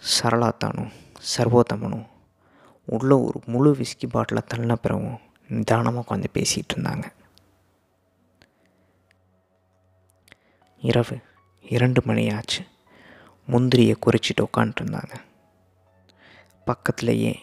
சரளாத்தானும் 0.00 0.90
சர்வோத்தமனும் 1.36 2.06
உள்ள 2.84 3.20
ஒரு 3.20 3.40
முழு 3.46 3.76
விஸ்கி 3.76 4.06
பாட்டிலை 4.08 4.42
தள்ளின 4.54 4.74
பிறகும் 4.74 5.18
நிதானமாக 5.48 6.04
உட்காந்து 6.04 6.24
பேசிகிட்டு 6.32 6.74
இருந்தாங்க. 6.76 7.04
இரவு 10.80 11.20
இரண்டு 11.62 12.02
மணி 12.04 12.30
ஆச்சு. 12.30 12.64
முந்திரியை 13.50 13.94
குறைச்சிட்டு 14.06 14.46
உட்காந்துருந்தாங்க 14.56 15.14
பக்கத்துலேயே 16.66 17.34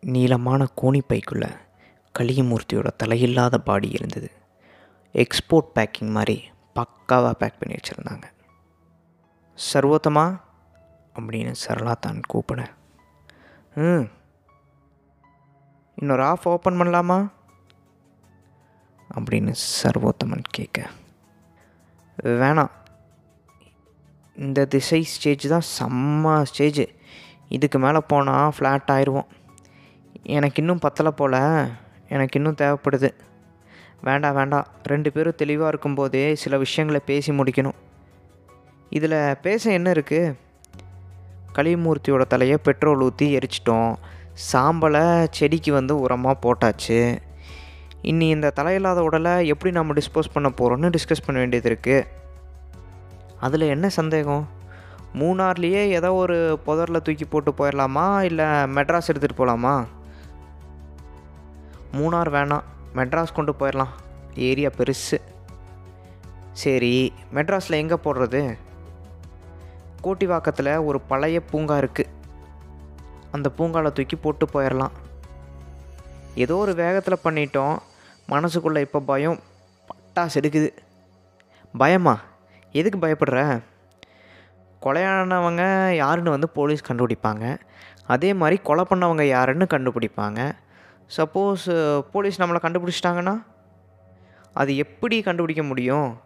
நீளமான 0.00 0.66
கோணிப்பைக்குள்ளே 0.82 1.50
கலியமூர்த்தியோட 2.18 2.88
தலையில்லாத 3.04 3.58
பாடி 3.58 3.88
இருந்தது. 3.88 4.30
எக்ஸ்போர்ட் 5.12 5.72
பேக்கிங் 5.74 6.10
மாதிரி 6.10 6.42
பக்காவாக 6.74 7.32
பேக் 7.32 7.58
பண்ணி 7.58 7.74
வச்சுருந்தாங்க. 7.74 8.22
சர்வோத்தமாக 9.72 10.40
அப்படின்னு 11.20 11.54
சரளா 11.68 11.94
தான் 12.00 12.20
கூப்பிட. 12.28 12.70
ம். 13.74 14.02
இன்னொரு 15.94 16.22
ஆஃப் 16.22 16.48
ஓப்பன் 16.48 16.80
பண்ணலாமா? 16.80 17.28
அப்படின்னு 19.14 19.54
சர்வோத்தமன் 19.82 20.42
கேட்க. 20.50 20.90
வேணாம். 22.22 22.70
இந்த 24.36 24.64
திசை 24.64 25.02
ஸ்டேஜ் 25.02 25.48
தான் 25.48 25.62
செம்ம 25.78 26.42
ஸ்டேஜ் 26.42 26.82
இதுக்கு 27.48 27.78
மேலே 27.78 27.98
போனால் 28.06 28.52
ஃப்ளாட் 28.58 28.90
ஆயிடுவோம் 28.90 29.26
எனக்கு 30.22 30.60
இன்னும் 30.60 30.78
பத்தலை 30.78 31.08
போல். 31.08 31.70
எனக்கு 32.08 32.38
இன்னும் 32.38 32.54
தேவைப்படுது. 32.54 33.14
வேண்டாம் 34.02 34.34
வேண்டாம் 34.34 34.66
ரெண்டு 34.82 35.12
பேரும் 35.12 35.34
தெளிவாக 35.34 35.68
இருக்கும்போதே 35.68 36.34
சில 36.34 36.58
விஷயங்களை 36.58 37.02
பேசி 37.06 37.32
முடிக்கணும். 37.32 37.74
இதில் 38.90 39.36
பேச 39.42 39.72
என்ன 39.72 39.92
இருக்குது 39.92 40.34
கலிமூர்த்தியோட 41.56 42.24
தலையை 42.32 42.56
பெட்ரோல் 42.66 43.04
ஊற்றி 43.06 43.26
எரிச்சிட்டோம். 43.38 43.92
சாம்பலை 44.50 45.04
செடிக்கு 45.36 45.72
வந்து 45.78 45.94
உரமாக 46.04 46.42
போட்டாச்சு. 46.44 47.00
இனி 48.10 48.26
இந்த 48.36 48.48
தலையில்லாத 48.58 49.00
உடலை 49.08 49.34
எப்படி 49.52 49.72
நம்ம 49.78 49.94
டிஸ்போஸ் 49.98 50.34
பண்ண 50.34 50.48
போகிறோன்னு 50.60 50.92
டிஸ்கஸ் 50.96 51.24
பண்ண 51.26 51.38
வேண்டியது 51.42 51.68
இருக்குது 51.70 52.08
அதில் 53.46 53.72
என்ன 53.74 53.86
சந்தேகம்? 53.98 54.44
மூணார்லேயே 55.20 55.82
ஏதோ 55.98 56.10
ஒரு 56.22 56.36
புதரில் 56.66 57.04
தூக்கி 57.06 57.26
போட்டு 57.32 57.50
போயிடலாமா 57.58 58.06
இல்லை 58.28 58.46
மெட்ராஸ் 58.76 59.10
எடுத்துகிட்டு 59.10 59.40
போகலாமா 59.40 59.74
மூணார் 61.98 62.30
வேணாம். 62.36 62.66
மெட்ராஸ் 62.98 63.36
கொண்டு 63.38 63.52
போயிடலாம் 63.60 63.94
ஏரியா 64.48 64.70
பெருசு. 64.78 65.18
சரி 66.62 66.94
மெட்ராஸில் 67.36 67.80
எங்கே 67.82 67.98
போடுறது? 68.06 68.42
கோட்டிவாக்கத்தில் 70.02 70.84
ஒரு 70.84 71.00
பழைய 71.00 71.44
பூங்கா 71.44 71.78
இருக்குது 71.78 72.10
அந்த 73.30 73.50
பூங்காவில் 73.50 73.92
தூக்கி 73.92 74.16
போட்டு 74.16 74.46
போயிடலாம் 74.46 74.90
ஏதோ 76.34 76.56
ஒரு 76.56 76.74
வேகத்தில் 76.74 77.24
பண்ணிட்டோம். 77.24 77.78
மனசுக்குள்ளே 78.28 78.80
இப்போ 78.80 79.00
பயம் 79.00 79.38
பட்டாசு 79.88 80.30
எடுக்குது 80.34 80.70
பயமா? 81.78 82.20
எதுக்கு 82.72 82.98
பயப்படுற? 82.98 83.62
கொலையானவங்க 84.82 85.90
யாருன்னு 85.90 86.30
வந்து 86.30 86.48
போலீஸ் 86.48 86.92
கண்டுபிடிப்பாங்க. 86.92 87.58
அதே 88.06 88.34
மாதிரி 88.34 88.60
கொலை 88.62 88.84
பண்ணவங்க 88.88 89.22
யாருன்னு 89.22 89.66
கண்டுபிடிப்பாங்க. 89.70 90.52
சப்போஸ் 91.16 92.00
போலீஸ் 92.00 92.40
நம்மளை 92.40 92.60
கண்டுபிடிச்சிட்டாங்கன்னா? 92.62 93.42
அது 94.54 94.76
எப்படி 94.76 95.22
கண்டுபிடிக்க 95.22 95.62
முடியும்? 95.62 96.20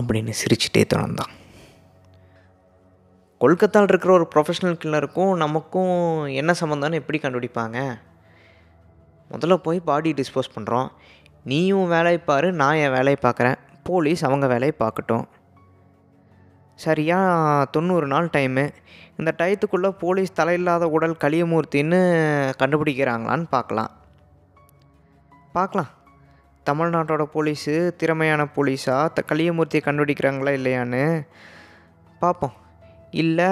அப்படின்னு 0.00 0.32
சிரிச்சிட்டே 0.42 0.84
தொடர்ந்தான். 0.94 1.32
கொல்கத்தாவில் 3.42 3.90
இருக்கிற 3.90 4.12
ஒரு 4.12 4.26
ப்ரொஃபஷனல் 4.34 4.80
கில்லருக்கும் 4.80 5.30
நமக்கும் 5.42 6.24
என்ன 6.40 6.54
சம்மந்தம்னு 6.60 6.98
எப்படி 7.00 7.18
கண்டுபிடிப்பாங்க? 7.18 7.78
முதல்ல 9.30 9.56
போய் 9.56 9.80
பாடி 9.80 10.10
டிஸ்போஸ் 10.12 10.54
பண்ணுறோம் 10.56 10.88
நீயும் 11.44 11.88
வேலையை 11.88 12.18
பாரு 12.20 12.52
நான் 12.52 12.80
என் 12.82 12.94
வேலையை 12.96 13.18
பார்க்குறேன். 13.22 13.58
போலீஸ் 13.82 14.24
அவங்க 14.24 14.46
வேலையை 14.46 14.74
பார்க்கட்டும். 14.82 15.24
சரியாக 16.74 17.64
தொண்ணூறு 17.70 18.06
நாள் 18.06 18.30
டைமு 18.36 18.66
இந்த 19.16 19.34
டயத்துக்குள்ளே 19.38 19.90
போலீஸ் 20.04 20.38
தலையில்லாத 20.40 20.84
உடல் 20.96 21.16
கலியமூர்த்தின்னு 21.24 22.02
கண்டுபிடிக்கிறாங்களான்னு 22.60 23.48
பார்க்கலாம். 23.56 23.90
பார்க்கலாம். 25.52 25.90
தமிழ்நாட்டோட 26.66 27.22
போலீஸு 27.34 27.96
திறமையான 28.00 28.42
போலீஸா? 28.56 28.98
த 29.16 29.24
கலியமூர்த்தியை 29.32 29.84
கண்டுபிடிக்கிறாங்களா 29.88 30.52
இல்லையான்னு 30.60 31.04
பார்ப்போம். 32.18 32.56
இல்லை 33.10 33.46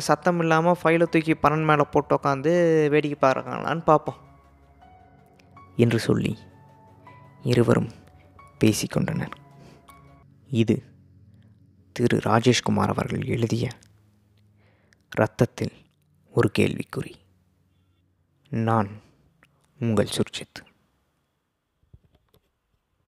சத்தம் 0.00 0.38
இல்லாமல் 0.38 0.76
ஃபைலை 0.82 1.06
தூக்கி 1.06 1.34
பரன் 1.34 1.64
மேலே 1.64 1.82
போட்டு 1.90 2.18
உட்காந்து 2.22 2.52
வேடிக்கை 2.88 3.30
பார்க்குறாங்களான்னு 3.30 3.84
பார்ப்போம். 3.84 4.16
என்று 5.76 5.98
சொல்லி 5.98 6.38
இருவரும் 7.42 7.90
பேசிக்கொண்டனர் 8.64 9.32
இது 10.50 10.82
திரு 11.92 12.16
ராஜேஷ்குமார் 12.16 12.88
அவர்கள் 12.88 13.24
எழுதிய 13.24 13.68
ரத்தத்தில் 15.10 15.72
ஒரு 16.30 16.50
கேள்விக்குறி. 16.58 17.12
நான் 18.48 19.00
உங்கள் 19.80 20.08
சுர்ஜித். 20.16 20.69